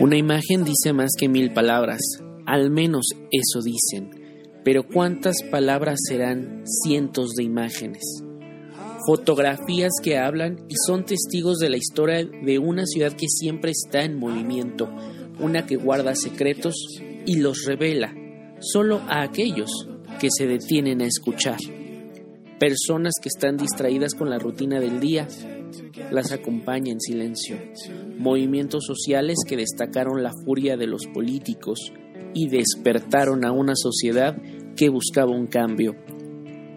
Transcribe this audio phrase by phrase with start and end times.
[0.00, 2.00] Una imagen dice más que mil palabras,
[2.44, 4.10] al menos eso dicen,
[4.64, 8.02] pero ¿cuántas palabras serán cientos de imágenes?
[9.06, 14.02] Fotografías que hablan y son testigos de la historia de una ciudad que siempre está
[14.02, 14.88] en movimiento,
[15.38, 16.74] una que guarda secretos
[17.24, 18.12] y los revela
[18.60, 19.70] solo a aquellos
[20.18, 21.58] que se detienen a escuchar.
[22.58, 25.28] Personas que están distraídas con la rutina del día
[26.10, 27.58] las acompaña en silencio.
[28.16, 31.92] Movimientos sociales que destacaron la furia de los políticos
[32.32, 34.34] y despertaron a una sociedad
[34.74, 35.96] que buscaba un cambio.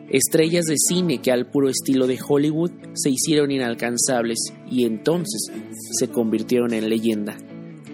[0.10, 5.50] Estrellas de cine que al puro estilo de Hollywood se hicieron inalcanzables y entonces
[5.98, 7.38] se convirtieron en leyenda.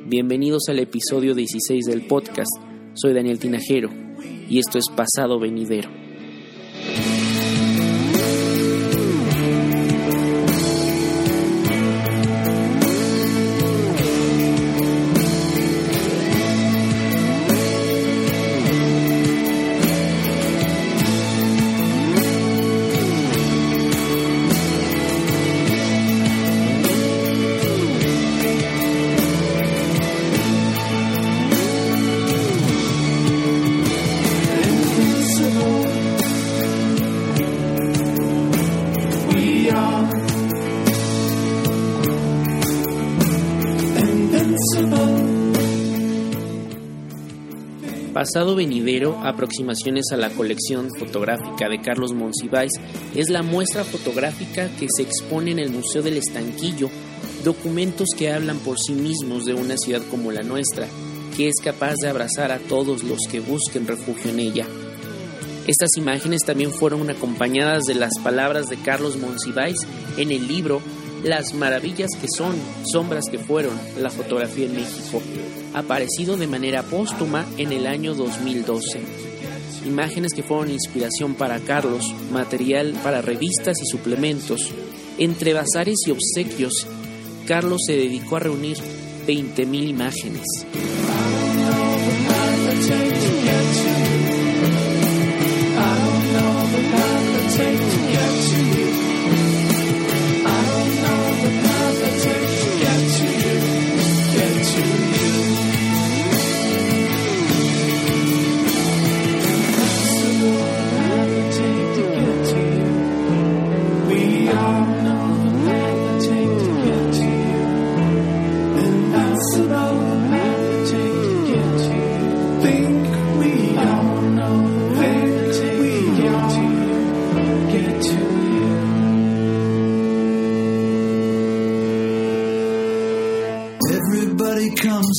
[0.07, 2.51] Bienvenidos al episodio 16 del podcast.
[2.95, 3.91] Soy Daniel Tinajero
[4.49, 5.94] y esto es Pasado Venidero.
[48.15, 52.71] Pasado venidero, aproximaciones a la colección fotográfica de Carlos Monsiváis,
[53.13, 56.89] es la muestra fotográfica que se expone en el Museo del Estanquillo,
[57.43, 60.87] documentos que hablan por sí mismos de una ciudad como la nuestra,
[61.35, 64.65] que es capaz de abrazar a todos los que busquen refugio en ella.
[65.67, 69.77] Estas imágenes también fueron acompañadas de las palabras de Carlos Monsiváis
[70.17, 70.81] en el libro
[71.25, 72.53] Las maravillas que son,
[72.85, 75.23] sombras que fueron, la fotografía en México,
[75.73, 79.01] aparecido de manera póstuma en el año 2012.
[79.87, 84.69] Imágenes que fueron inspiración para Carlos, material para revistas y suplementos.
[85.17, 86.85] Entre bazares y obsequios,
[87.47, 88.77] Carlos se dedicó a reunir
[89.25, 90.45] 20.000 imágenes.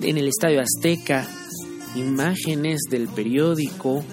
[0.00, 1.26] en el Estadio Azteca,
[1.96, 4.04] imágenes del periódico,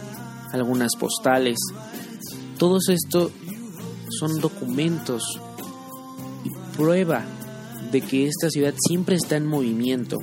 [0.51, 1.57] algunas postales.
[2.57, 3.31] Todo esto
[4.09, 5.23] son documentos
[6.43, 7.25] y prueba
[7.91, 10.17] de que esta ciudad siempre está en movimiento.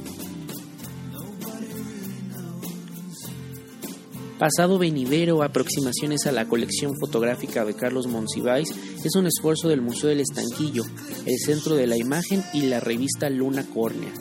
[4.38, 8.72] Pasado venidero, aproximaciones a la colección fotográfica de Carlos Monsiváis
[9.04, 10.84] es un esfuerzo del Museo del Estanquillo,
[11.26, 14.12] el Centro de la Imagen y la revista Luna Córnea.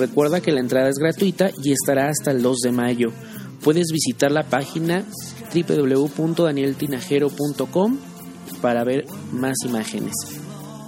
[0.00, 3.12] Recuerda que la entrada es gratuita y estará hasta el 2 de mayo.
[3.62, 5.04] Puedes visitar la página
[5.54, 7.98] www.danieltinajero.com
[8.62, 10.14] para ver más imágenes.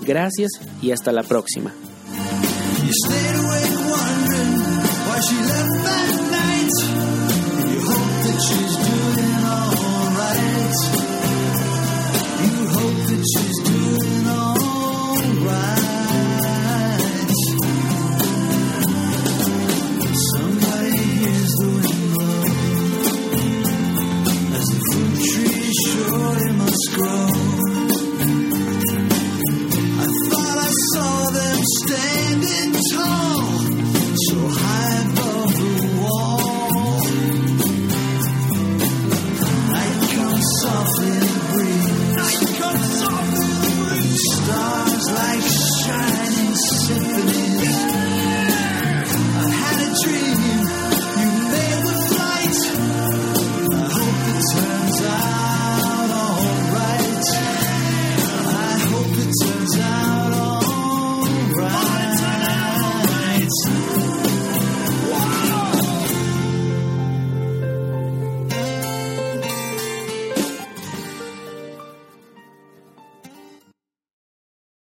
[0.00, 1.74] Gracias y hasta la próxima.